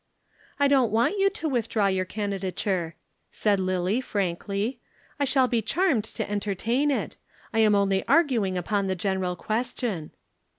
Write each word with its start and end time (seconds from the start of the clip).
"I 0.59 0.67
don't 0.67 0.91
want 0.91 1.19
you 1.19 1.29
to 1.29 1.47
withdraw 1.47 1.85
your 1.85 2.05
candidature," 2.05 2.95
said 3.29 3.59
Lillie, 3.59 4.01
frankly. 4.01 4.79
"I 5.19 5.25
shall 5.25 5.47
be 5.47 5.61
charmed 5.61 6.05
to 6.05 6.27
entertain 6.27 6.89
it. 6.89 7.17
I 7.53 7.59
am 7.59 7.75
only 7.75 8.03
arguing 8.07 8.57
upon 8.57 8.87
the 8.87 8.95
general 8.95 9.35
question." 9.35 10.09